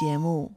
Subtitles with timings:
[0.00, 0.50] 节目。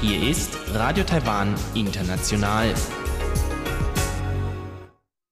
[0.00, 2.72] Hier ist Radio Taiwan International.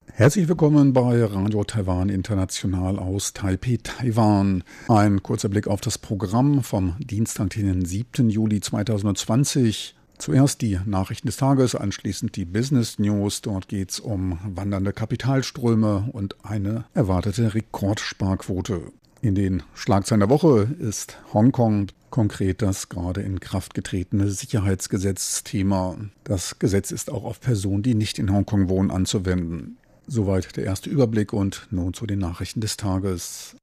[0.06, 4.64] Herzlich willkommen bei Radio Taiwan International aus Taipei, Taiwan.
[4.88, 8.30] Ein kurzer Blick auf das Programm vom Dienstag, den 7.
[8.30, 9.94] Juli 2020.
[10.22, 13.42] Zuerst die Nachrichten des Tages, anschließend die Business News.
[13.42, 18.92] Dort geht es um wandernde Kapitalströme und eine erwartete Rekordsparquote.
[19.20, 25.96] In den Schlagzeilen der Woche ist Hongkong konkret das gerade in Kraft getretene Sicherheitsgesetz-Thema.
[26.22, 29.76] Das Gesetz ist auch auf Personen, die nicht in Hongkong wohnen, anzuwenden.
[30.06, 33.56] Soweit der erste Überblick und nun zu den Nachrichten des Tages.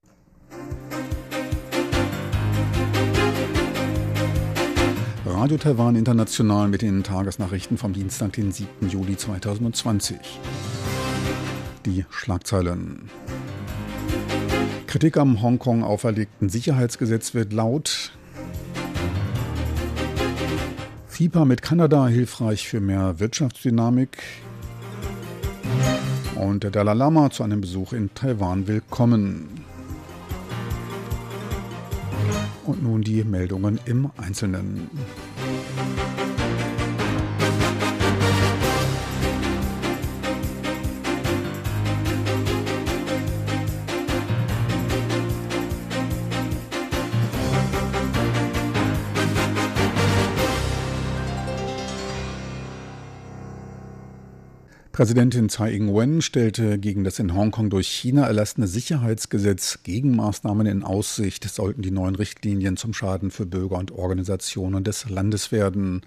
[5.40, 8.90] Radio Taiwan International mit den Tagesnachrichten vom Dienstag, den 7.
[8.90, 10.18] Juli 2020.
[11.86, 13.10] Die Schlagzeilen.
[14.86, 18.12] Kritik am Hongkong auferlegten Sicherheitsgesetz wird laut.
[21.08, 24.22] FIPA mit Kanada hilfreich für mehr Wirtschaftsdynamik.
[26.36, 29.48] Und der Dalai Lama zu einem Besuch in Taiwan willkommen.
[32.66, 34.90] Und nun die Meldungen im Einzelnen.
[55.00, 61.50] Präsidentin Tsai Ing-wen stellte gegen das in Hongkong durch China erlassene Sicherheitsgesetz Gegenmaßnahmen in Aussicht,
[61.50, 66.02] sollten die neuen Richtlinien zum Schaden für Bürger und Organisationen des Landes werden.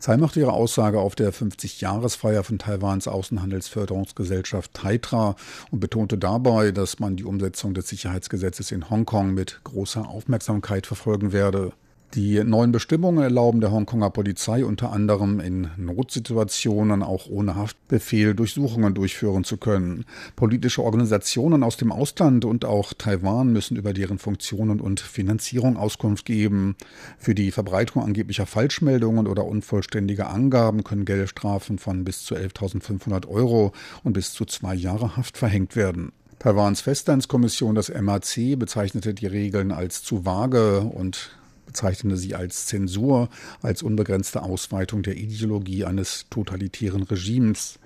[0.00, 5.34] Tsai machte ihre Aussage auf der 50-Jahresfeier von Taiwans Außenhandelsförderungsgesellschaft Taitra
[5.70, 11.32] und betonte dabei, dass man die Umsetzung des Sicherheitsgesetzes in Hongkong mit großer Aufmerksamkeit verfolgen
[11.32, 11.72] werde.
[12.14, 18.94] Die neuen Bestimmungen erlauben der Hongkonger Polizei unter anderem in Notsituationen auch ohne Haftbefehl Durchsuchungen
[18.94, 20.06] durchführen zu können.
[20.34, 26.24] Politische Organisationen aus dem Ausland und auch Taiwan müssen über deren Funktionen und Finanzierung Auskunft
[26.24, 26.76] geben.
[27.18, 33.72] Für die Verbreitung angeblicher Falschmeldungen oder unvollständiger Angaben können Geldstrafen von bis zu 11.500 Euro
[34.04, 36.12] und bis zu zwei Jahre Haft verhängt werden.
[36.38, 41.30] Taiwans Festlandskommission, das MAC, bezeichnete die Regeln als zu vage und
[41.66, 43.28] bezeichnete sie als Zensur,
[43.62, 47.78] als unbegrenzte Ausweitung der Ideologie eines totalitären Regimes.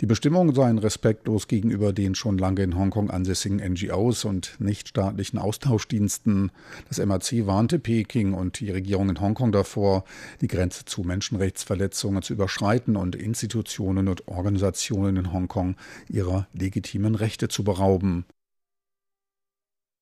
[0.00, 6.50] Die Bestimmungen seien respektlos gegenüber den schon lange in Hongkong ansässigen NGOs und nichtstaatlichen Austauschdiensten.
[6.88, 10.04] Das MAC warnte Peking und die Regierung in Hongkong davor,
[10.40, 15.76] die Grenze zu Menschenrechtsverletzungen zu überschreiten und Institutionen und Organisationen in Hongkong
[16.08, 18.24] ihrer legitimen Rechte zu berauben.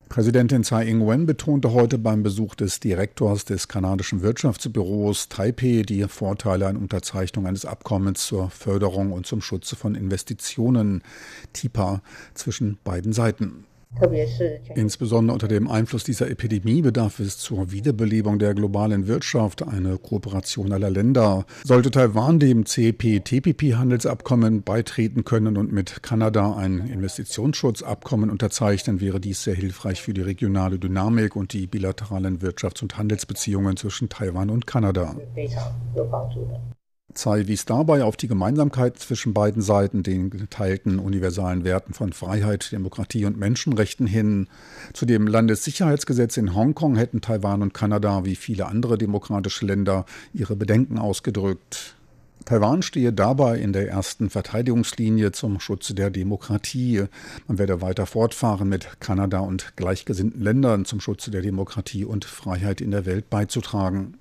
[0.08, 6.68] Präsidentin Tsai Ing-wen betonte heute beim Besuch des Direktors des kanadischen Wirtschaftsbüros Taipei die Vorteile
[6.68, 11.02] einer Unterzeichnung eines Abkommens zur Förderung und zum Schutze von Investitionen
[11.52, 12.02] TIPA
[12.34, 13.64] zwischen beiden Seiten.
[14.74, 20.72] Insbesondere unter dem Einfluss dieser Epidemie bedarf es zur Wiederbelebung der globalen Wirtschaft eine Kooperation
[20.72, 21.46] aller Länder.
[21.62, 29.54] Sollte Taiwan dem CP-TPP-Handelsabkommen beitreten können und mit Kanada ein Investitionsschutzabkommen unterzeichnen, wäre dies sehr
[29.54, 35.14] hilfreich für die regionale Dynamik und die bilateralen Wirtschafts- und Handelsbeziehungen zwischen Taiwan und Kanada.
[37.14, 42.72] Tsai wies dabei auf die Gemeinsamkeit zwischen beiden Seiten, den geteilten universalen Werten von Freiheit,
[42.72, 44.48] Demokratie und Menschenrechten hin.
[44.92, 50.56] Zu dem Landessicherheitsgesetz in Hongkong hätten Taiwan und Kanada wie viele andere demokratische Länder ihre
[50.56, 51.94] Bedenken ausgedrückt.
[52.44, 57.04] Taiwan stehe dabei in der ersten Verteidigungslinie zum Schutze der Demokratie.
[57.46, 62.82] Man werde weiter fortfahren, mit Kanada und gleichgesinnten Ländern zum Schutze der Demokratie und Freiheit
[62.82, 64.18] in der Welt beizutragen.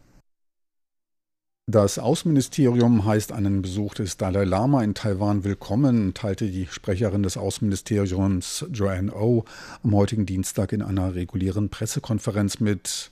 [1.72, 7.38] Das Außenministerium heißt einen Besuch des Dalai Lama in Taiwan willkommen, teilte die Sprecherin des
[7.38, 9.46] Außenministeriums Joanne O
[9.81, 13.12] am heutigen Dienstag in einer regulären Pressekonferenz mit.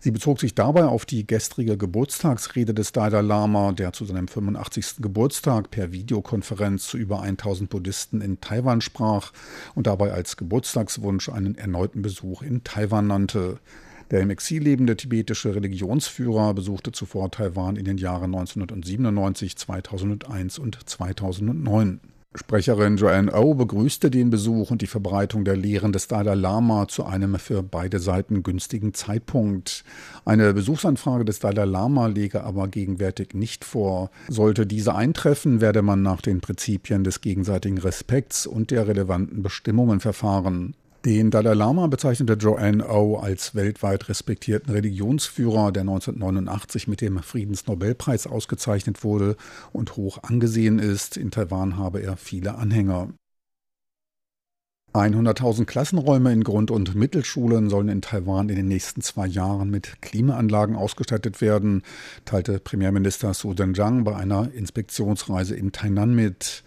[0.00, 4.96] Sie bezog sich dabei auf die gestrige Geburtstagsrede des Dalai Lama, der zu seinem 85.
[4.98, 9.30] Geburtstag per Videokonferenz zu über 1000 Buddhisten in Taiwan sprach
[9.76, 13.60] und dabei als Geburtstagswunsch einen erneuten Besuch in Taiwan nannte.
[14.12, 20.78] Der im Exil lebende tibetische Religionsführer besuchte zuvor Taiwan in den Jahren 1997, 2001 und
[20.84, 21.98] 2009.
[22.34, 27.06] Sprecherin Joanne O begrüßte den Besuch und die Verbreitung der Lehren des Dalai Lama zu
[27.06, 29.82] einem für beide Seiten günstigen Zeitpunkt.
[30.26, 34.10] Eine Besuchsanfrage des Dalai Lama lege aber gegenwärtig nicht vor.
[34.28, 40.00] Sollte diese eintreffen, werde man nach den Prinzipien des gegenseitigen Respekts und der relevanten Bestimmungen
[40.00, 40.74] verfahren.
[41.04, 48.28] Den Dalai Lama bezeichnete Joanne O als weltweit respektierten Religionsführer, der 1989 mit dem Friedensnobelpreis
[48.28, 49.36] ausgezeichnet wurde
[49.72, 51.16] und hoch angesehen ist.
[51.16, 53.08] In Taiwan habe er viele Anhänger.
[54.92, 60.02] 100.000 Klassenräume in Grund- und Mittelschulen sollen in Taiwan in den nächsten zwei Jahren mit
[60.02, 61.82] Klimaanlagen ausgestattet werden,
[62.26, 66.62] teilte Premierminister Su Zhenjiang bei einer Inspektionsreise in Tainan mit.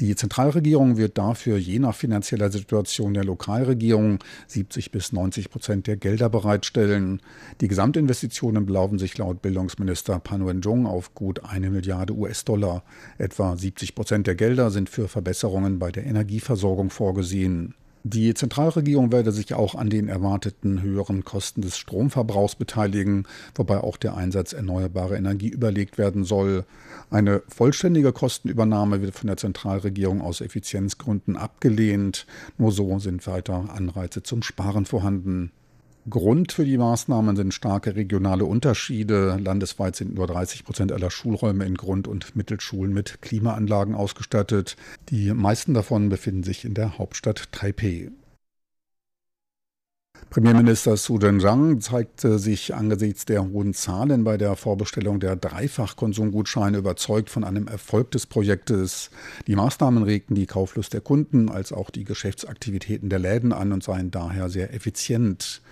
[0.00, 4.18] Die Zentralregierung wird dafür je nach finanzieller Situation der Lokalregierung
[4.48, 7.22] 70 bis 90 Prozent der Gelder bereitstellen.
[7.60, 12.82] Die Gesamtinvestitionen belaufen sich laut Bildungsminister Pan Wen-jung auf gut eine Milliarde US-Dollar.
[13.18, 17.74] Etwa 70 Prozent der Gelder sind für Verbesserungen bei der Energieversorgung vorgesehen.
[18.06, 23.96] Die Zentralregierung werde sich auch an den erwarteten höheren Kosten des Stromverbrauchs beteiligen, wobei auch
[23.96, 26.66] der Einsatz erneuerbarer Energie überlegt werden soll.
[27.08, 32.26] Eine vollständige Kostenübernahme wird von der Zentralregierung aus Effizienzgründen abgelehnt.
[32.58, 35.50] Nur so sind weiter Anreize zum Sparen vorhanden.
[36.08, 39.38] Grund für die Maßnahmen sind starke regionale Unterschiede.
[39.40, 44.76] Landesweit sind nur 30 Prozent aller Schulräume in Grund- und Mittelschulen mit Klimaanlagen ausgestattet.
[45.08, 48.10] Die meisten davon befinden sich in der Hauptstadt Taipei.
[50.28, 57.30] Premierminister Su Zhenjiang zeigte sich angesichts der hohen Zahlen bei der Vorbestellung der Dreifachkonsumgutscheine überzeugt
[57.30, 59.10] von einem Erfolg des Projektes.
[59.46, 63.84] Die Maßnahmen regten die Kauflust der Kunden als auch die Geschäftsaktivitäten der Läden an und
[63.84, 65.62] seien daher sehr effizient.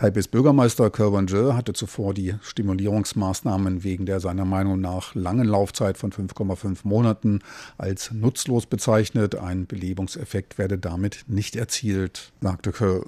[0.00, 5.98] Taipehs Bürgermeister Kerwan Je hatte zuvor die Stimulierungsmaßnahmen wegen der seiner Meinung nach langen Laufzeit
[5.98, 7.40] von 5,5 Monaten
[7.76, 9.34] als nutzlos bezeichnet.
[9.34, 13.02] Ein Belebungseffekt werde damit nicht erzielt, sagte Kerr.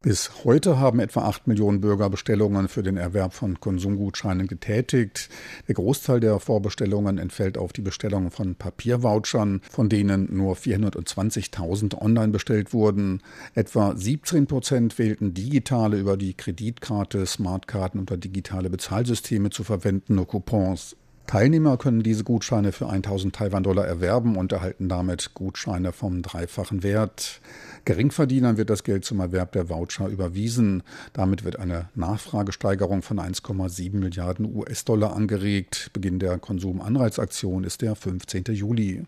[0.00, 5.28] Bis heute haben etwa 8 Millionen Bürger Bestellungen für den Erwerb von Konsumgutscheinen getätigt.
[5.66, 12.28] Der Großteil der Vorbestellungen entfällt auf die Bestellung von Papiervouchern, von denen nur 420.000 online
[12.28, 13.24] bestellt wurden.
[13.56, 20.94] Etwa 17 Prozent wählten digitale über die Kreditkarte, Smartkarten oder digitale Bezahlsysteme zu verwendende Coupons.
[21.28, 27.42] Teilnehmer können diese Gutscheine für 1000 Taiwan-Dollar erwerben und erhalten damit Gutscheine vom dreifachen Wert.
[27.84, 30.82] Geringverdienern wird das Geld zum Erwerb der Voucher überwiesen.
[31.12, 35.90] Damit wird eine Nachfragesteigerung von 1,7 Milliarden US-Dollar angeregt.
[35.92, 38.44] Beginn der Konsumanreizaktion ist der 15.
[38.54, 39.04] Juli.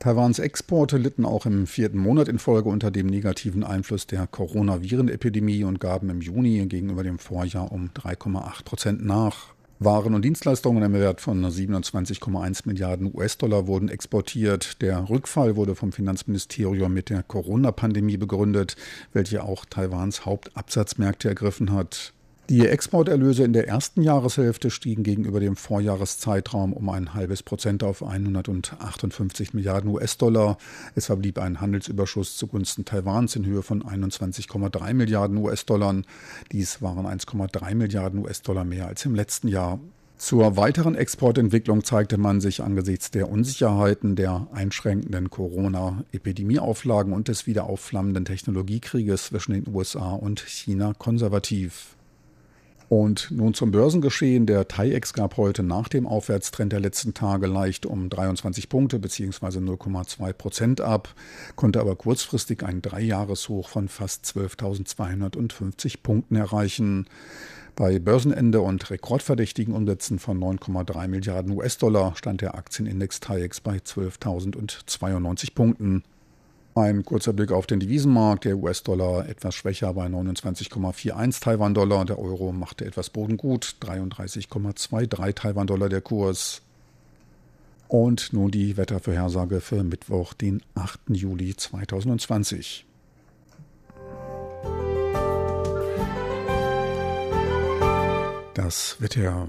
[0.00, 5.62] Taiwans Exporte litten auch im vierten Monat in Folge unter dem negativen Einfluss der Coronavirenepidemie
[5.62, 9.53] und gaben im Juni gegenüber dem Vorjahr um 3,8 Prozent nach.
[9.80, 14.80] Waren und Dienstleistungen im Wert von 27,1 Milliarden US-Dollar wurden exportiert.
[14.80, 18.76] Der Rückfall wurde vom Finanzministerium mit der Corona-Pandemie begründet,
[19.12, 22.13] welche auch Taiwans Hauptabsatzmärkte ergriffen hat.
[22.50, 28.02] Die Exporterlöse in der ersten Jahreshälfte stiegen gegenüber dem Vorjahreszeitraum um ein halbes Prozent auf
[28.02, 30.58] 158 Milliarden US-Dollar.
[30.94, 36.02] Es verblieb ein Handelsüberschuss zugunsten Taiwans in Höhe von 21,3 Milliarden US-Dollar.
[36.52, 39.80] Dies waren 1,3 Milliarden US-Dollar mehr als im letzten Jahr.
[40.18, 47.64] Zur weiteren Exportentwicklung zeigte man sich angesichts der Unsicherheiten der einschränkenden Corona-Epidemieauflagen und des wieder
[47.64, 51.96] aufflammenden Technologiekrieges zwischen den USA und China konservativ.
[52.88, 54.46] Und nun zum Börsengeschehen.
[54.46, 59.58] Der TAIEX gab heute nach dem Aufwärtstrend der letzten Tage leicht um 23 Punkte bzw.
[59.58, 61.14] 0,2 Prozent ab,
[61.56, 67.06] konnte aber kurzfristig ein Dreijahreshoch von fast 12.250 Punkten erreichen.
[67.76, 75.54] Bei Börsenende und rekordverdächtigen Umsätzen von 9,3 Milliarden US-Dollar stand der Aktienindex TAIEX bei 12.092
[75.54, 76.04] Punkten.
[76.76, 78.44] Ein kurzer Blick auf den Devisenmarkt.
[78.44, 82.04] Der US-Dollar etwas schwächer bei 29,41 Taiwan-Dollar.
[82.04, 83.76] Der Euro machte etwas Boden gut.
[83.80, 86.62] 33,23 Taiwan-Dollar der Kurs.
[87.86, 90.98] Und nun die Wettervorhersage für Mittwoch, den 8.
[91.10, 92.84] Juli 2020.
[98.54, 99.46] Das Wetter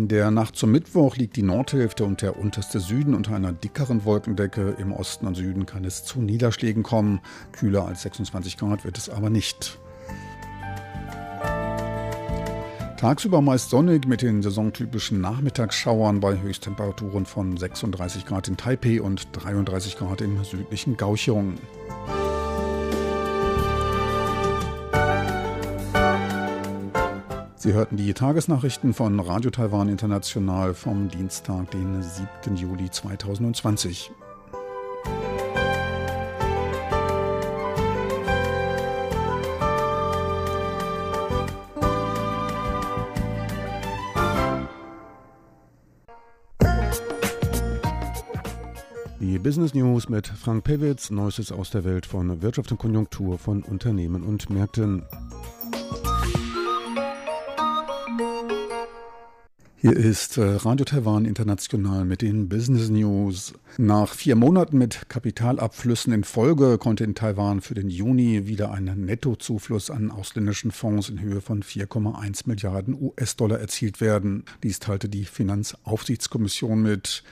[0.00, 4.06] In der Nacht zum Mittwoch liegt die Nordhälfte und der unterste Süden unter einer dickeren
[4.06, 4.74] Wolkendecke.
[4.78, 7.20] Im Osten und Süden kann es zu Niederschlägen kommen.
[7.52, 9.78] Kühler als 26 Grad wird es aber nicht.
[12.96, 19.28] Tagsüber meist sonnig mit den saisontypischen Nachmittagsschauern bei Höchsttemperaturen von 36 Grad in Taipei und
[19.32, 21.56] 33 Grad im südlichen Gauchung.
[27.62, 32.56] Sie hörten die Tagesnachrichten von Radio Taiwan International vom Dienstag, den 7.
[32.56, 34.10] Juli 2020.
[49.20, 53.62] Die Business News mit Frank Pewitz, Neuestes aus der Welt von Wirtschaft und Konjunktur von
[53.62, 55.02] Unternehmen und Märkten.
[59.82, 63.54] Hier ist äh, Radio Taiwan International mit den Business News.
[63.78, 68.84] Nach vier Monaten mit Kapitalabflüssen in Folge konnte in Taiwan für den Juni wieder ein
[68.84, 74.44] Nettozufluss an ausländischen Fonds in Höhe von 4,1 Milliarden US-Dollar erzielt werden.
[74.62, 77.22] Dies teilte die Finanzaufsichtskommission mit.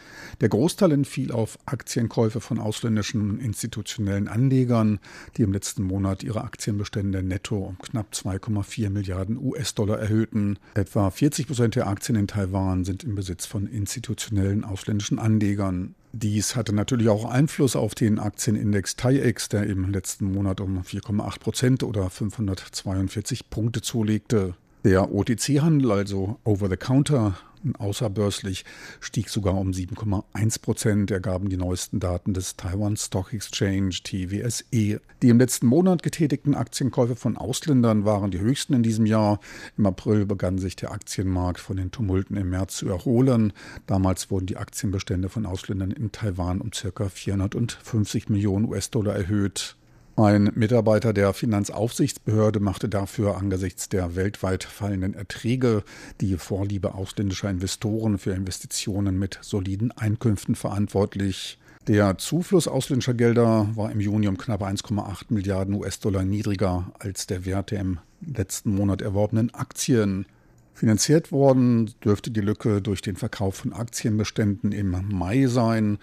[0.41, 5.01] Der Großteil entfiel auf Aktienkäufe von ausländischen institutionellen Anlegern,
[5.37, 10.59] die im letzten Monat ihre Aktienbestände netto um knapp 2,4 Milliarden US-Dollar erhöhten.
[10.75, 15.95] Etwa 40 Prozent der Aktien in Taiwan Taiwan sind im Besitz von institutionellen ausländischen Anlegern.
[16.21, 21.39] Dies hatte natürlich auch Einfluss auf den Aktienindex TAIEX, der im letzten Monat um 4,8
[21.39, 24.55] Prozent oder 542 Punkte zulegte.
[24.85, 27.37] Der OTC-Handel, also Over-the-Counter,
[27.79, 28.65] Außerbörslich
[29.01, 35.01] stieg sogar um 7,1 Prozent, ergaben die neuesten Daten des Taiwan Stock Exchange TWSE.
[35.23, 39.41] Die im letzten Monat getätigten Aktienkäufe von Ausländern waren die höchsten in diesem Jahr.
[39.77, 43.53] Im April begann sich der Aktienmarkt von den Tumulten im März zu erholen.
[43.87, 47.09] Damals wurden die Aktienbestände von Ausländern in Taiwan um ca.
[47.09, 49.78] 450 Millionen US-Dollar erhöht.
[50.19, 55.85] Ein Mitarbeiter der Finanzaufsichtsbehörde machte dafür angesichts der weltweit fallenden Erträge
[56.21, 61.61] die Vorliebe ausländischer Investoren für Investitionen mit soliden Einkünften verantwortlich.
[61.87, 67.45] Der Zufluss ausländischer Gelder war im Juni um knapp 1,8 Milliarden US-Dollar niedriger als der
[67.45, 70.27] Wert der im letzten Monat erworbenen Aktien.
[70.75, 75.99] Finanziert worden dürfte die Lücke durch den Verkauf von Aktienbeständen im Mai sein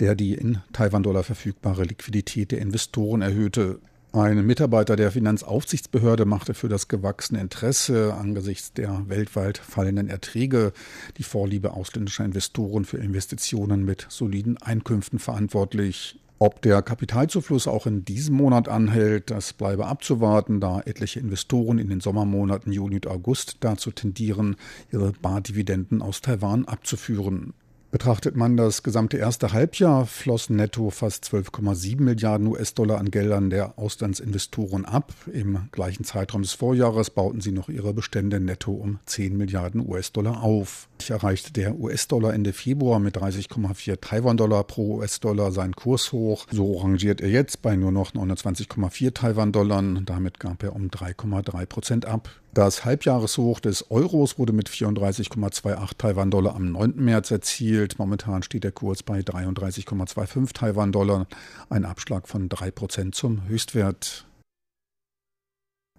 [0.00, 3.80] der die in Taiwan-Dollar verfügbare Liquidität der Investoren erhöhte.
[4.12, 10.72] Ein Mitarbeiter der Finanzaufsichtsbehörde machte für das gewachsene Interesse angesichts der weltweit fallenden Erträge
[11.18, 16.18] die Vorliebe ausländischer Investoren für Investitionen mit soliden Einkünften verantwortlich.
[16.40, 21.88] Ob der Kapitalzufluss auch in diesem Monat anhält, das bleibe abzuwarten, da etliche Investoren in
[21.88, 24.56] den Sommermonaten Juni und August dazu tendieren,
[24.92, 27.54] ihre Bardividenden aus Taiwan abzuführen.
[27.90, 33.78] Betrachtet man das gesamte erste Halbjahr, flossen netto fast 12,7 Milliarden US-Dollar an Geldern der
[33.78, 35.14] Auslandsinvestoren ab.
[35.32, 40.42] Im gleichen Zeitraum des Vorjahres bauten sie noch ihre Bestände netto um 10 Milliarden US-Dollar
[40.42, 40.90] auf.
[41.00, 46.46] Ich erreichte der US-Dollar Ende Februar mit 30,4 Taiwan-Dollar pro US-Dollar seinen Kurs hoch.
[46.50, 49.82] So rangiert er jetzt bei nur noch 29,4 Taiwan-Dollar.
[50.04, 52.28] Damit gab er um 3,3 Prozent ab.
[52.54, 56.94] Das Halbjahreshoch des Euros wurde mit 34,28 Taiwan-Dollar am 9.
[56.96, 57.98] März erzielt.
[57.98, 61.26] Momentan steht der Kurs bei 33,25 Taiwan-Dollar,
[61.68, 64.27] ein Abschlag von 3 Prozent zum Höchstwert.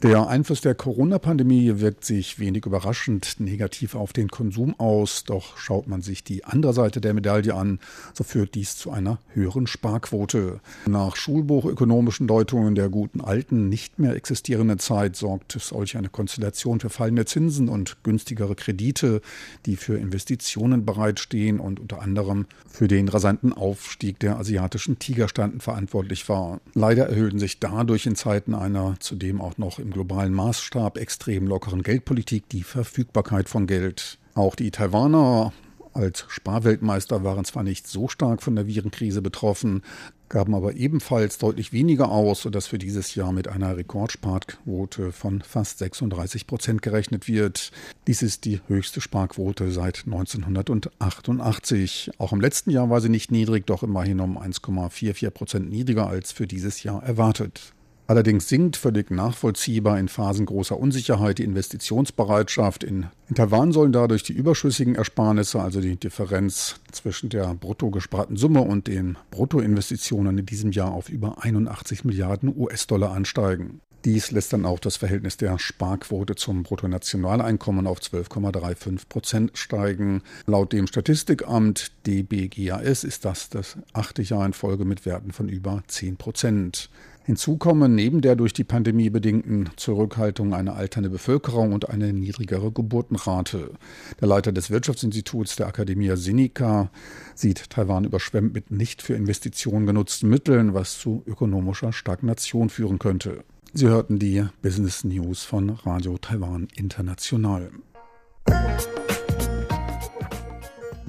[0.02, 5.90] Der Einfluss der Corona-Pandemie wirkt sich wenig überraschend negativ auf den Konsum aus, doch schaut
[5.90, 7.80] man sich die andere Seite der Medaille an,
[8.14, 10.62] so führt dies zu einer höheren Sparquote.
[10.86, 16.90] Nach schulbuchökonomischen Deutungen der guten alten, nicht mehr existierenden Zeit sorgt solch eine Konstellation für
[16.90, 19.20] fallende Zinsen und günstigere Kredite,
[19.66, 26.30] die für Investitionen bereitstehen und unter anderem für den rasanten Aufstieg der asiatischen Tigerstanden verantwortlich
[26.30, 26.62] war.
[26.74, 31.48] Leider erhöhten sich dadurch in Zeiten einer zudem auch noch im im globalen Maßstab extrem
[31.48, 34.20] lockeren Geldpolitik die Verfügbarkeit von Geld.
[34.36, 35.52] Auch die Taiwaner
[35.94, 39.82] als Sparweltmeister waren zwar nicht so stark von der Virenkrise betroffen,
[40.30, 45.80] gaben aber ebenfalls deutlich weniger aus, sodass für dieses Jahr mit einer Rekordsparquote von fast
[45.80, 47.72] 36 Prozent gerechnet wird.
[48.06, 52.12] Dies ist die höchste Sparquote seit 1988.
[52.20, 56.32] Auch im letzten Jahr war sie nicht niedrig, doch immerhin um 1,44 Prozent niedriger als
[56.32, 57.74] für dieses Jahr erwartet.
[58.10, 62.84] Allerdings sinkt völlig nachvollziehbar in Phasen großer Unsicherheit die Investitionsbereitschaft.
[62.84, 68.62] In, Taiwan sollen dadurch die überschüssigen Ersparnisse, also die Differenz zwischen der brutto gesparten Summe
[68.62, 73.80] und den Bruttoinvestitionen in diesem Jahr auf über 81 Milliarden US-Dollar ansteigen.
[74.06, 80.24] Dies lässt dann auch das Verhältnis der Sparquote zum Bruttonationaleinkommen auf 12,35 Prozent steigen.
[80.48, 85.84] Laut dem Statistikamt DBGAS ist das das achte Jahr in Folge mit Werten von über
[85.86, 86.90] 10 Prozent.
[87.24, 92.72] Hinzu kommen neben der durch die Pandemie bedingten Zurückhaltung eine alternde Bevölkerung und eine niedrigere
[92.72, 93.72] Geburtenrate.
[94.20, 96.90] Der Leiter des Wirtschaftsinstituts der Akademie Sinica
[97.36, 103.44] sieht Taiwan überschwemmt mit nicht für Investitionen genutzten Mitteln, was zu ökonomischer Stagnation führen könnte.
[103.74, 107.70] Sie hörten die Business News von Radio Taiwan International.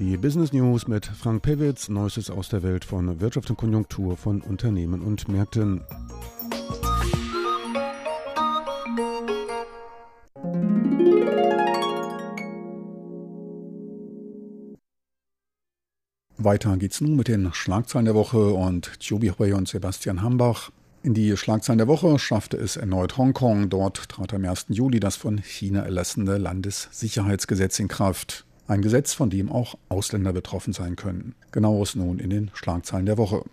[0.01, 4.41] Die Business News mit Frank Pewitz, Neuestes aus der Welt von Wirtschaft und Konjunktur von
[4.41, 5.81] Unternehmen und Märkten.
[16.39, 20.71] Weiter geht's nun mit den Schlagzeilen der Woche und Chobi Hui und Sebastian Hambach.
[21.03, 23.69] In die Schlagzeilen der Woche schaffte es erneut Hongkong.
[23.69, 24.65] Dort trat am 1.
[24.69, 28.47] Juli das von China erlassene Landessicherheitsgesetz in Kraft.
[28.71, 31.35] Ein Gesetz, von dem auch Ausländer betroffen sein können.
[31.51, 33.43] Genaueres nun in den Schlagzeilen der Woche.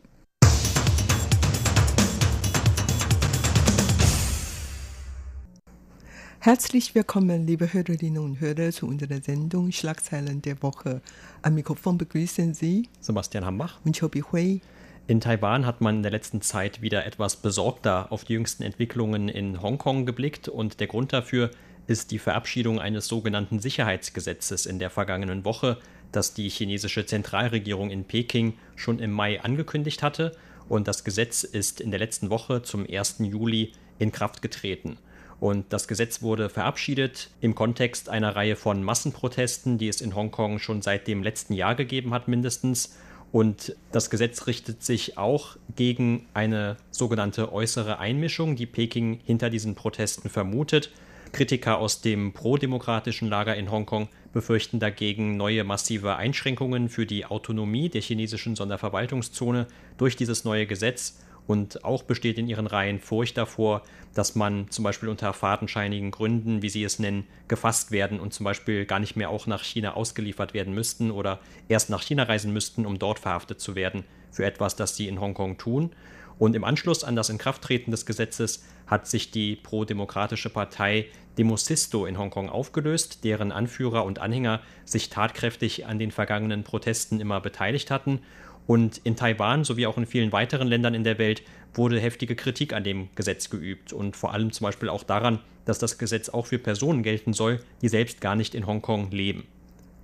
[6.38, 11.02] Herzlich willkommen, liebe Hörerinnen und Hörer, zu unserer Sendung Schlagzeilen der Woche.
[11.42, 14.60] Am Mikrofon begrüßen Sie Sebastian Hambach und Chobi Hui.
[15.08, 19.28] In Taiwan hat man in der letzten Zeit wieder etwas besorgter auf die jüngsten Entwicklungen
[19.28, 21.50] in Hongkong geblickt und der Grund dafür
[21.88, 25.78] ist die Verabschiedung eines sogenannten Sicherheitsgesetzes in der vergangenen Woche,
[26.12, 30.36] das die chinesische Zentralregierung in Peking schon im Mai angekündigt hatte
[30.68, 33.16] und das Gesetz ist in der letzten Woche zum 1.
[33.20, 34.98] Juli in Kraft getreten.
[35.40, 40.58] Und das Gesetz wurde verabschiedet im Kontext einer Reihe von Massenprotesten, die es in Hongkong
[40.58, 42.96] schon seit dem letzten Jahr gegeben hat, mindestens.
[43.30, 49.74] Und das Gesetz richtet sich auch gegen eine sogenannte äußere Einmischung, die Peking hinter diesen
[49.74, 50.90] Protesten vermutet.
[51.32, 57.88] Kritiker aus dem prodemokratischen Lager in Hongkong befürchten dagegen neue massive Einschränkungen für die Autonomie
[57.88, 59.66] der chinesischen Sonderverwaltungszone
[59.96, 61.18] durch dieses neue Gesetz
[61.48, 63.82] und auch besteht in ihren Reihen Furcht davor,
[64.14, 68.44] dass man zum Beispiel unter fadenscheinigen Gründen, wie sie es nennen, gefasst werden und zum
[68.44, 72.52] Beispiel gar nicht mehr auch nach China ausgeliefert werden müssten oder erst nach China reisen
[72.52, 75.90] müssten, um dort verhaftet zu werden für etwas, das sie in Hongkong tun.
[76.38, 82.18] Und im Anschluss an das Inkrafttreten des Gesetzes hat sich die pro-demokratische Partei Demosisto in
[82.18, 88.20] Hongkong aufgelöst, deren Anführer und Anhänger sich tatkräftig an den vergangenen Protesten immer beteiligt hatten
[88.68, 91.42] und in Taiwan sowie auch in vielen weiteren Ländern in der Welt
[91.72, 95.78] wurde heftige Kritik an dem Gesetz geübt und vor allem zum Beispiel auch daran, dass
[95.78, 99.46] das Gesetz auch für Personen gelten soll, die selbst gar nicht in Hongkong leben.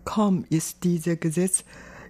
[0.06, 1.64] Kaum ist dieses Gesetz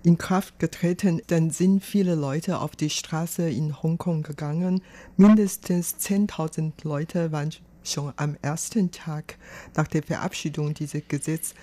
[0.04, 4.82] in Kraft getreten, dann sind viele Leute auf die Straße in Hongkong gegangen.
[5.16, 7.50] Mindestens 10.000 Leute waren
[7.82, 9.38] schon am ersten Tag
[9.74, 11.54] nach der Verabschiedung dieses Gesetzes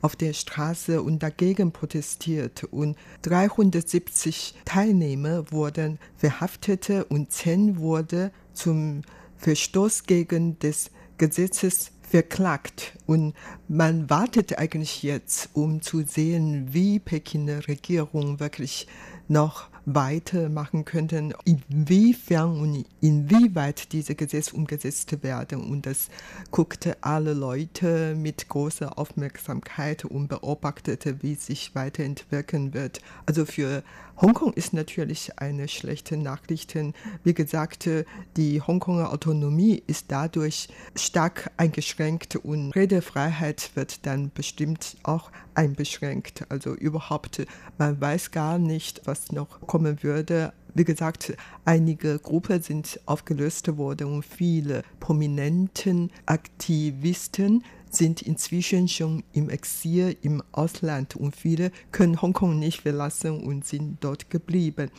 [0.00, 9.02] auf der Straße und dagegen protestiert und 370 Teilnehmer wurden verhaftet und 10 wurden zum
[9.38, 12.92] Verstoß gegen das Gesetzes verklagt.
[13.06, 13.34] Und
[13.68, 18.86] man wartet eigentlich jetzt, um zu sehen, wie Pekiner Regierung wirklich
[19.28, 25.62] noch weitermachen könnten, inwiefern und inwieweit diese Gesetze umgesetzt werden.
[25.62, 26.08] Und das
[26.50, 33.00] guckte alle Leute mit großer Aufmerksamkeit und beobachtete, wie sich weiterentwickeln wird.
[33.24, 33.82] Also für
[34.20, 36.74] Hongkong ist natürlich eine schlechte Nachricht.
[37.22, 37.88] Wie gesagt,
[38.36, 46.46] die Hongkonger Autonomie ist dadurch stark eingeschränkt und Redefreiheit wird dann bestimmt auch einbeschränkt.
[46.48, 47.46] Also überhaupt,
[47.78, 50.52] man weiß gar nicht, was noch kommen würde.
[50.74, 59.50] Wie gesagt, einige Gruppen sind aufgelöst worden und viele prominenten Aktivisten sind inzwischen schon im
[59.50, 64.90] Exil im Ausland und viele können Hongkong nicht verlassen und sind dort geblieben.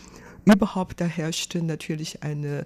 [0.45, 2.65] Überhaupt da herrschte natürlich eine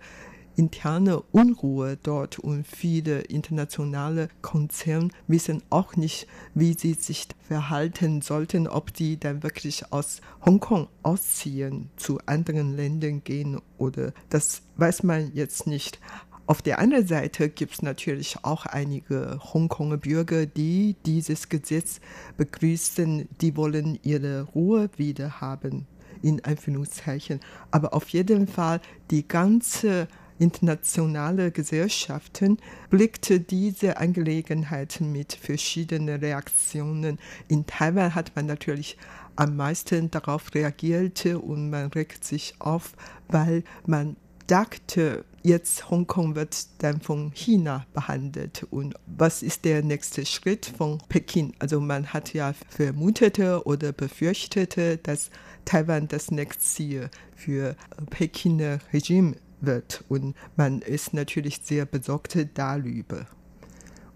[0.55, 8.67] interne Unruhe dort und viele internationale Konzerne wissen auch nicht, wie sie sich verhalten sollten,
[8.67, 15.31] ob die dann wirklich aus Hongkong ausziehen, zu anderen Ländern gehen oder das weiß man
[15.33, 15.99] jetzt nicht.
[16.45, 22.01] Auf der anderen Seite gibt es natürlich auch einige Hongkonger Bürger, die dieses Gesetz
[22.36, 25.88] begrüßen, die wollen ihre Ruhe wieder haben,
[26.21, 27.39] in Anführungszeichen.
[27.71, 32.58] Aber auf jeden Fall die ganze internationale Gesellschaften
[32.89, 37.19] blickte diese Angelegenheit mit verschiedenen Reaktionen.
[37.47, 38.97] In Taiwan hat man natürlich
[39.38, 42.93] am meisten darauf reagiert und man regt sich auf,
[43.29, 48.65] weil man dachte, jetzt Hongkong wird dann von China behandelt.
[48.71, 51.53] Und was ist der nächste Schritt von Peking?
[51.60, 55.29] Also man hat ja vermutete oder befürchtete, dass
[55.65, 57.75] Taiwan das nächste Ziel für
[58.10, 60.03] Pekiner Regime wird.
[60.10, 63.27] Und man ist natürlich sehr besorgt darüber.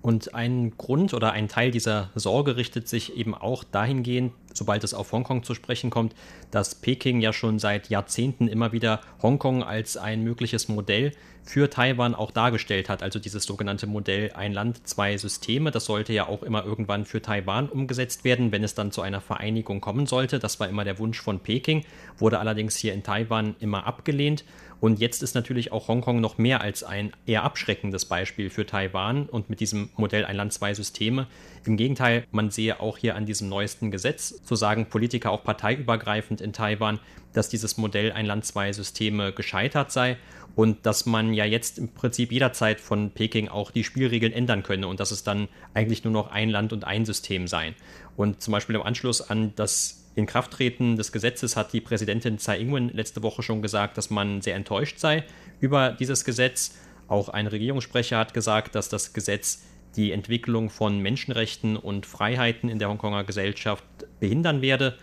[0.08, 4.94] Und ein Grund oder ein Teil dieser Sorge richtet sich eben auch dahingehend, sobald es
[4.94, 6.16] auf Hongkong zu sprechen kommt,
[6.50, 11.12] dass Peking ja schon seit Jahrzehnten immer wieder Hongkong als ein mögliches Modell
[11.44, 13.04] für Taiwan auch dargestellt hat.
[13.04, 15.72] Also dieses sogenannte Modell ein Land, zwei Systeme.
[15.72, 19.20] Das sollte ja auch immer irgendwann für Taiwan umgesetzt werden, wenn es dann zu einer
[19.20, 20.40] Vereinigung kommen sollte.
[20.40, 21.84] Das war immer der Wunsch von Peking,
[22.18, 24.46] wurde allerdings hier in Taiwan immer abgelehnt.
[24.80, 29.28] Und jetzt ist natürlich auch Hongkong noch mehr als ein eher abschreckendes Beispiel für Taiwan
[29.28, 31.28] und mit diesem Modell ein Land, zwei Systeme.
[31.66, 36.42] Im Gegenteil, man sehe auch hier an diesem neuesten Gesetz, so sagen Politiker auch parteiübergreifend
[36.42, 37.00] in Taiwan,
[37.34, 40.18] dass dieses Modell ein Land, zwei Systeme gescheitert sei
[40.56, 44.88] und dass man ja jetzt im Prinzip jederzeit von Peking auch die Spielregeln ändern könne
[44.88, 47.74] und dass es dann eigentlich nur noch ein Land und ein System sei.
[48.16, 52.90] Und zum Beispiel im Anschluss an das Inkrafttreten des Gesetzes hat die Präsidentin Tsai Ing-wen
[52.90, 55.24] letzte Woche schon gesagt, dass man sehr enttäuscht sei
[55.60, 56.76] über dieses Gesetz.
[57.08, 59.64] Auch ein Regierungssprecher hat gesagt, dass das Gesetz
[59.96, 63.84] die Entwicklung von Menschenrechten und Freiheiten in der Hongkonger Gesellschaft
[64.20, 64.98] behindern werde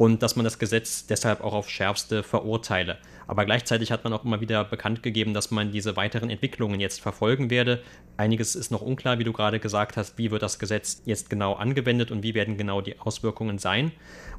[0.00, 2.96] und dass man das Gesetz deshalb auch aufs schärfste verurteile.
[3.26, 7.02] Aber gleichzeitig hat man auch immer wieder bekannt gegeben, dass man diese weiteren Entwicklungen jetzt
[7.02, 7.82] verfolgen werde.
[8.16, 11.52] Einiges ist noch unklar, wie du gerade gesagt hast, wie wird das Gesetz jetzt genau
[11.52, 13.92] angewendet und wie werden genau die Auswirkungen sein.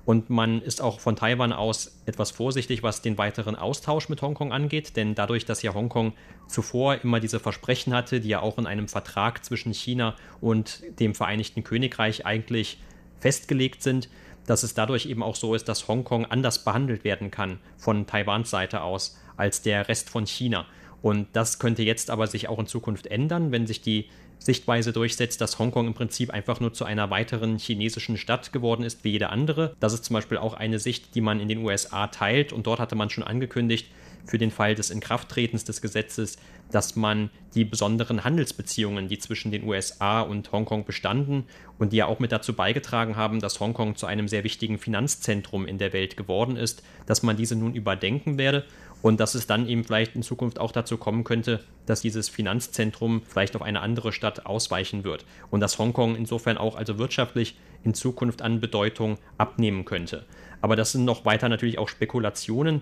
[0.03, 4.51] Und man ist auch von Taiwan aus etwas vorsichtig, was den weiteren Austausch mit Hongkong
[4.51, 6.13] angeht, denn dadurch, dass ja Hongkong
[6.47, 11.13] zuvor immer diese Versprechen hatte, die ja auch in einem Vertrag zwischen China und dem
[11.13, 12.79] Vereinigten Königreich eigentlich
[13.19, 14.09] festgelegt sind,
[14.47, 18.49] dass es dadurch eben auch so ist, dass Hongkong anders behandelt werden kann von Taiwans
[18.49, 20.65] Seite aus als der Rest von China.
[21.01, 25.39] Und das könnte jetzt aber sich auch in Zukunft ändern, wenn sich die Sichtweise durchsetzt,
[25.39, 29.29] dass Hongkong im Prinzip einfach nur zu einer weiteren chinesischen Stadt geworden ist wie jede
[29.29, 29.75] andere.
[29.79, 32.51] Das ist zum Beispiel auch eine Sicht, die man in den USA teilt.
[32.51, 33.87] Und dort hatte man schon angekündigt,
[34.25, 36.37] für den Fall des Inkrafttretens des Gesetzes,
[36.71, 41.45] dass man die besonderen Handelsbeziehungen, die zwischen den USA und Hongkong bestanden
[41.79, 45.65] und die ja auch mit dazu beigetragen haben, dass Hongkong zu einem sehr wichtigen Finanzzentrum
[45.65, 48.65] in der Welt geworden ist, dass man diese nun überdenken werde
[49.01, 53.21] und dass es dann eben vielleicht in Zukunft auch dazu kommen könnte, dass dieses Finanzzentrum
[53.27, 57.93] vielleicht auf eine andere Stadt ausweichen wird und dass Hongkong insofern auch also wirtschaftlich in
[57.93, 60.25] Zukunft an Bedeutung abnehmen könnte.
[60.61, 62.81] Aber das sind noch weiter natürlich auch Spekulationen.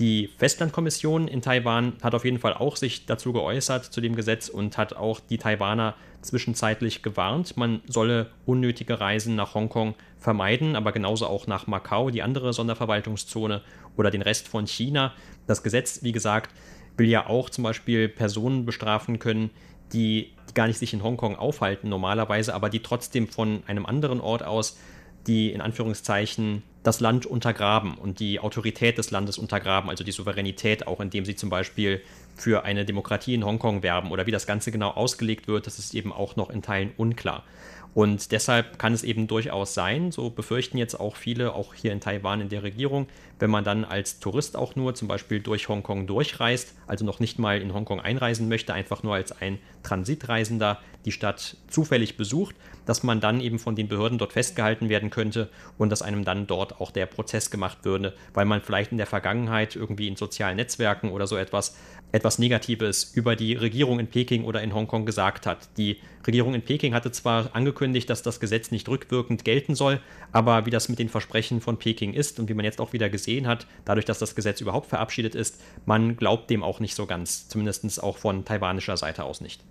[0.00, 4.48] Die Festlandkommission in Taiwan hat auf jeden Fall auch sich dazu geäußert zu dem Gesetz
[4.48, 10.92] und hat auch die Taiwaner zwischenzeitlich gewarnt, man solle unnötige Reisen nach Hongkong vermeiden, aber
[10.92, 13.60] genauso auch nach Macau, die andere Sonderverwaltungszone
[13.98, 15.12] oder den Rest von China.
[15.46, 16.50] Das Gesetz, wie gesagt,
[16.96, 19.50] will ja auch zum Beispiel Personen bestrafen können,
[19.92, 24.44] die gar nicht sich in Hongkong aufhalten normalerweise, aber die trotzdem von einem anderen Ort
[24.44, 24.78] aus
[25.26, 30.86] die in Anführungszeichen das Land untergraben und die Autorität des Landes untergraben, also die Souveränität
[30.86, 32.00] auch, indem sie zum Beispiel
[32.36, 35.94] für eine Demokratie in Hongkong werben oder wie das Ganze genau ausgelegt wird, das ist
[35.94, 37.44] eben auch noch in Teilen unklar.
[37.92, 42.00] Und deshalb kann es eben durchaus sein, so befürchten jetzt auch viele, auch hier in
[42.00, 43.08] Taiwan in der Regierung,
[43.40, 47.40] wenn man dann als Tourist auch nur zum Beispiel durch Hongkong durchreist, also noch nicht
[47.40, 52.54] mal in Hongkong einreisen möchte, einfach nur als ein Transitreisender die Stadt zufällig besucht,
[52.86, 56.46] dass man dann eben von den Behörden dort festgehalten werden könnte und dass einem dann
[56.46, 60.56] dort auch der Prozess gemacht würde, weil man vielleicht in der Vergangenheit irgendwie in sozialen
[60.56, 61.76] Netzwerken oder so etwas
[62.12, 65.68] etwas Negatives über die Regierung in Peking oder in Hongkong gesagt hat.
[65.76, 70.00] Die Regierung in Peking hatte zwar angekündigt, dass das Gesetz nicht rückwirkend gelten soll,
[70.32, 73.08] aber wie das mit den Versprechen von Peking ist und wie man jetzt auch wieder
[73.08, 77.06] gesehen hat, dadurch, dass das Gesetz überhaupt verabschiedet ist, man glaubt dem auch nicht so
[77.06, 79.62] ganz, zumindest auch von taiwanischer Seite aus nicht.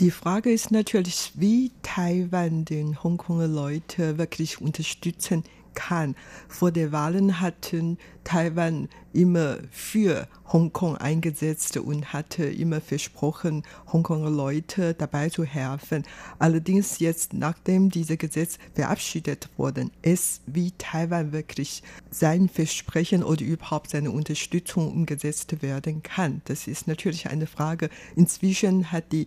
[0.00, 5.42] Die Frage ist natürlich, wie Taiwan den Hongkonger Leute wirklich unterstützen
[5.74, 6.14] kann.
[6.46, 14.94] Vor den Wahlen hatten Taiwan immer für Hongkong eingesetzt und hatte immer versprochen, Hongkonger Leute
[14.94, 16.04] dabei zu helfen.
[16.38, 23.90] Allerdings jetzt, nachdem dieses Gesetz verabschiedet worden ist, wie Taiwan wirklich sein Versprechen oder überhaupt
[23.90, 27.90] seine Unterstützung umgesetzt werden kann, das ist natürlich eine Frage.
[28.14, 29.26] Inzwischen hat die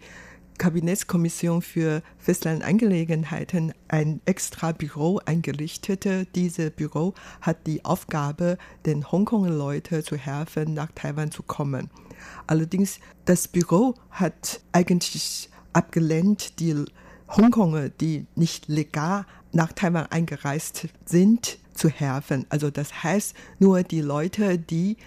[0.58, 6.06] Kabinettskommission für Festlandangelegenheiten ein extra Büro eingerichtet.
[6.36, 11.90] Dieses Büro hat die Aufgabe, den Hongkonger Leuten zu helfen, nach Taiwan zu kommen.
[12.48, 16.86] Allerdings, das Büro hat eigentlich abgelehnt, die
[17.30, 22.46] Hongkonger, die nicht legal nach Taiwan eingereist sind, zu helfen.
[22.50, 24.98] Also das heißt, nur die Leute, die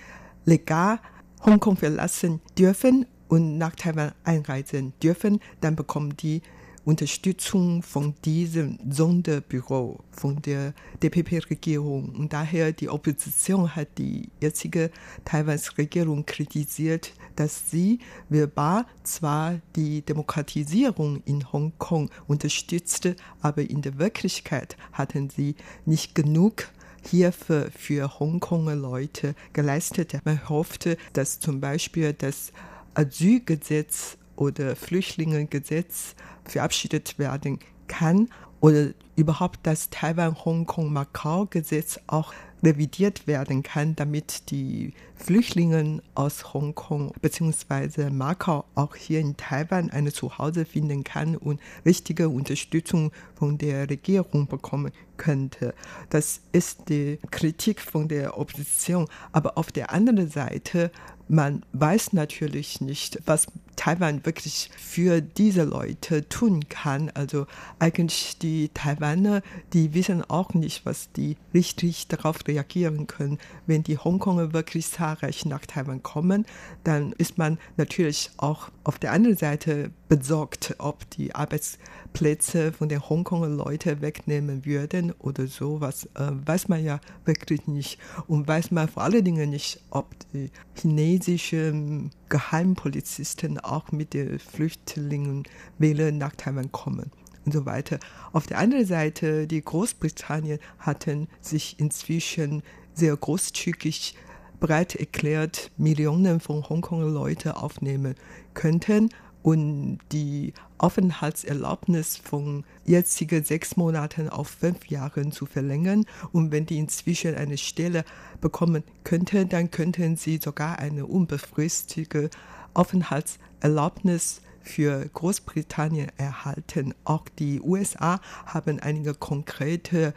[0.45, 0.99] legal
[1.45, 6.41] Hongkong verlassen dürfen und nach Taiwan einreisen dürfen, dann bekommen die
[6.85, 12.11] Unterstützung von diesem Sonderbüro von der DPP-Regierung.
[12.11, 14.91] Und daher die Opposition hat die jetzige
[15.25, 23.99] Taiwans Regierung kritisiert, dass sie verbal zwar die Demokratisierung in Hongkong unterstützte, aber in der
[23.99, 26.69] Wirklichkeit hatten sie nicht genug
[27.05, 30.15] Hilfe für Hongkonger Leute geleistet.
[30.25, 32.53] Man hoffte, dass zum Beispiel das
[32.95, 38.29] Asylgesetz oder Flüchtlingegesetz verabschiedet werden kann
[38.61, 42.33] oder überhaupt das Taiwan-Hongkong-Macau-Gesetz auch
[42.65, 48.11] revidiert werden kann, damit die Flüchtlinge aus Hongkong bzw.
[48.11, 54.47] Macau auch hier in Taiwan eine Zuhause finden kann und richtige Unterstützung von der Regierung
[54.47, 55.75] bekommen könnte.
[56.11, 59.09] Das ist die Kritik von der Opposition.
[59.33, 60.91] Aber auf der anderen Seite
[61.29, 67.11] man weiß natürlich nicht, was Taiwan wirklich für diese Leute tun kann.
[67.15, 67.47] Also
[67.79, 73.39] eigentlich die Taiwaner, die wissen auch nicht, was die richtig darauf reagieren können.
[73.67, 76.47] Wenn die Hongkonger wirklich zahlreich nach Taiwan kommen,
[76.85, 83.09] dann ist man natürlich auch auf der anderen Seite besorgt, ob die Arbeitsplätze von den
[83.09, 85.81] Hongkonger Leuten wegnehmen würden oder so.
[85.81, 87.99] Was äh, weiß man ja wirklich nicht.
[88.29, 95.45] Und weiß man vor allen Dingen nicht, ob die chinesischen Geheimpolizisten auch mit den Flüchtlingen
[95.79, 97.11] wählen nach Taiwan kommen
[97.45, 97.99] und so weiter.
[98.33, 102.63] Auf der anderen Seite, die Großbritannien hatten sich inzwischen
[102.95, 104.15] sehr großzügig
[104.61, 108.15] bereit erklärt, Millionen von Hongkonger Leute aufnehmen
[108.55, 109.11] könnten
[109.45, 116.07] und die Aufenthaltserlaubnis von jetzigen sechs Monaten auf fünf Jahren zu verlängern.
[116.33, 118.07] Und wenn die inzwischen eine Stelle
[118.41, 122.31] bekommen könnten, dann könnten sie sogar eine unbefristete
[122.73, 126.95] Aufenthaltserlaubnis für Großbritannien erhalten.
[127.05, 130.15] Auch die USA haben einige konkrete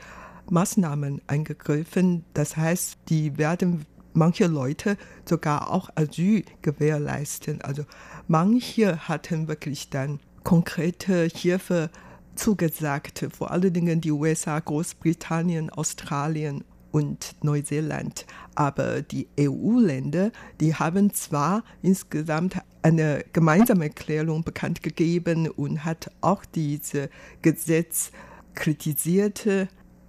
[0.49, 2.23] Maßnahmen eingegriffen.
[2.33, 3.85] Das heißt, die werden
[4.17, 7.61] manche Leute sogar auch Asyl gewährleisten.
[7.61, 7.83] Also
[8.27, 11.89] manche hatten wirklich dann konkrete Hilfe
[12.35, 18.25] zugesagt, vor allen Dingen die USA, Großbritannien, Australien und Neuseeland.
[18.55, 26.45] Aber die EU-Länder, die haben zwar insgesamt eine gemeinsame Erklärung bekannt gegeben und hat auch
[26.45, 27.09] dieses
[27.41, 28.11] Gesetz
[28.55, 29.45] kritisiert,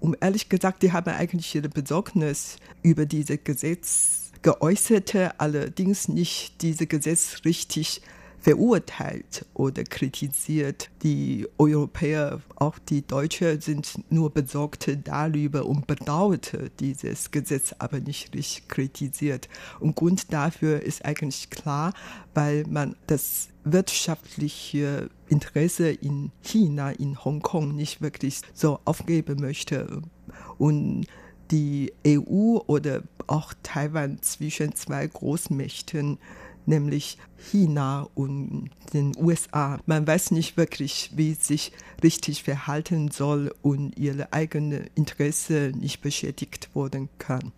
[0.00, 6.88] um ehrlich gesagt, die haben eigentlich ihre Besorgnis über dieses Gesetz geäußert, allerdings nicht dieses
[6.88, 8.02] Gesetz richtig
[8.40, 10.90] verurteilt oder kritisiert.
[11.02, 18.34] Die Europäer, auch die Deutschen, sind nur besorgt darüber und bedauert dieses Gesetz, aber nicht
[18.34, 19.48] richtig kritisiert.
[19.80, 21.92] Und Grund dafür ist eigentlich klar,
[22.34, 30.02] weil man das wirtschaftliche Interesse in China, in Hongkong nicht wirklich so aufgeben möchte.
[30.58, 31.06] Und
[31.50, 36.18] die EU oder auch Taiwan zwischen zwei Großmächten
[36.68, 37.18] nämlich
[37.50, 39.78] China und den USA.
[39.86, 46.74] Man weiß nicht wirklich, wie sich richtig verhalten soll und ihre eigene Interesse nicht beschädigt
[46.74, 47.52] worden kann.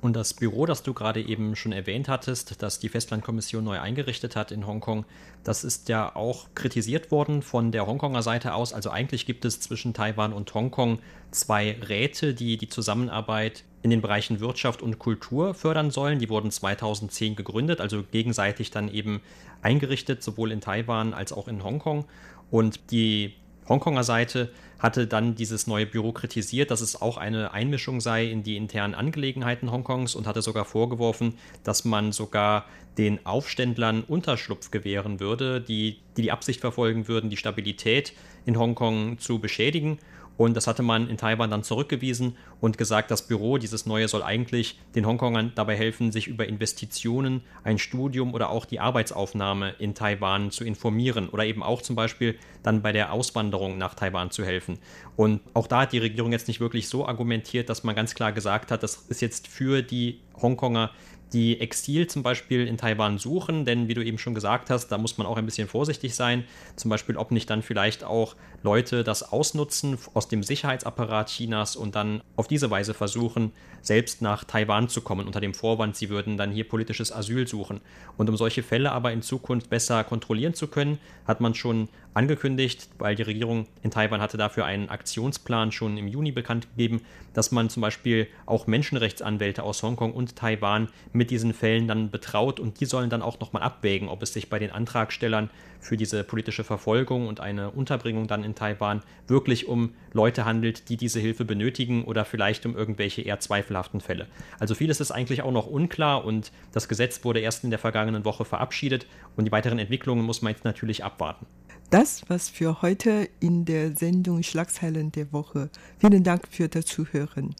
[0.00, 4.34] Und das Büro, das du gerade eben schon erwähnt hattest, das die Festlandkommission neu eingerichtet
[4.34, 5.04] hat in Hongkong,
[5.44, 8.72] das ist ja auch kritisiert worden von der Hongkonger Seite aus.
[8.72, 10.98] Also eigentlich gibt es zwischen Taiwan und Hongkong
[11.30, 16.18] zwei Räte, die die Zusammenarbeit in den Bereichen Wirtschaft und Kultur fördern sollen.
[16.18, 19.20] Die wurden 2010 gegründet, also gegenseitig dann eben
[19.60, 22.04] eingerichtet, sowohl in Taiwan als auch in Hongkong.
[22.50, 23.34] Und die
[23.68, 24.50] Hongkonger Seite
[24.82, 28.94] hatte dann dieses neue Büro kritisiert, dass es auch eine Einmischung sei in die internen
[28.94, 32.66] Angelegenheiten Hongkongs und hatte sogar vorgeworfen, dass man sogar
[32.98, 35.72] den Aufständlern Unterschlupf gewähren würde, die
[36.16, 38.12] die, die Absicht verfolgen würden, die Stabilität
[38.44, 39.98] in Hongkong zu beschädigen
[40.36, 44.22] und das hatte man in Taiwan dann zurückgewiesen und gesagt, das Büro, dieses neue, soll
[44.22, 49.94] eigentlich den Hongkongern dabei helfen, sich über Investitionen, ein Studium oder auch die Arbeitsaufnahme in
[49.94, 54.44] Taiwan zu informieren oder eben auch zum Beispiel dann bei der Auswanderung nach Taiwan zu
[54.44, 54.71] helfen.
[55.16, 58.32] Und auch da hat die Regierung jetzt nicht wirklich so argumentiert, dass man ganz klar
[58.32, 60.90] gesagt hat, das ist jetzt für die Hongkonger
[61.32, 64.98] die Exil zum Beispiel in Taiwan suchen, denn wie du eben schon gesagt hast, da
[64.98, 66.44] muss man auch ein bisschen vorsichtig sein.
[66.76, 71.94] Zum Beispiel, ob nicht dann vielleicht auch Leute das ausnutzen aus dem Sicherheitsapparat Chinas und
[71.94, 76.36] dann auf diese Weise versuchen, selbst nach Taiwan zu kommen, unter dem Vorwand, sie würden
[76.36, 77.80] dann hier politisches Asyl suchen.
[78.16, 82.88] Und um solche Fälle aber in Zukunft besser kontrollieren zu können, hat man schon angekündigt,
[82.98, 87.00] weil die Regierung in Taiwan hatte dafür einen Aktionsplan schon im Juni bekannt gegeben,
[87.32, 92.60] dass man zum Beispiel auch Menschenrechtsanwälte aus Hongkong und Taiwan mit diesen Fällen dann betraut
[92.60, 96.22] und die sollen dann auch nochmal abwägen, ob es sich bei den Antragstellern für diese
[96.22, 101.44] politische Verfolgung und eine Unterbringung dann in Taiwan wirklich um Leute handelt, die diese Hilfe
[101.44, 104.26] benötigen oder vielleicht um irgendwelche eher zweifelhaften Fälle.
[104.58, 108.24] Also vieles ist eigentlich auch noch unklar und das Gesetz wurde erst in der vergangenen
[108.24, 111.46] Woche verabschiedet und die weiteren Entwicklungen muss man jetzt natürlich abwarten.
[111.90, 115.70] Das was für heute in der Sendung Schlagzeilen der Woche.
[115.98, 117.54] Vielen Dank für das Zuhören.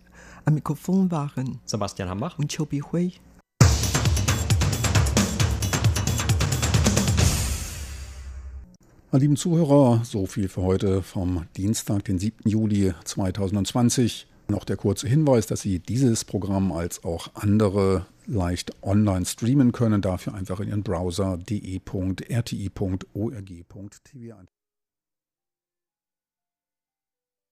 [0.44, 3.12] Am Mikrofon waren Sebastian Hambach und Chobi Hui.
[9.12, 12.48] Meine lieben Zuhörer, so viel für heute vom Dienstag, den 7.
[12.48, 14.26] Juli 2020.
[14.48, 20.00] Noch der kurze Hinweis, dass Sie dieses Programm als auch andere leicht online streamen können.
[20.00, 22.24] Dafür einfach in Ihren Browser de.rti.org.tv
[24.34, 24.48] ein.